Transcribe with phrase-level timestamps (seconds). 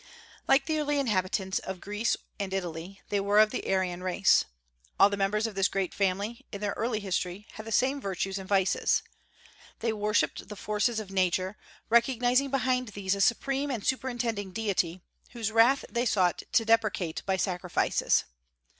[0.47, 4.45] Like the early inhabitants of Greece and Italy, they were of the Aryan race.
[4.99, 8.39] All the members of this great family, in their early history, had the same virtues
[8.39, 9.03] and vices.
[9.77, 11.55] They worshipped the forces of Nature,
[11.87, 15.03] recognizing behind these a supreme and superintending deity,
[15.33, 18.23] whose wrath they sought to deprecate by sacrifices.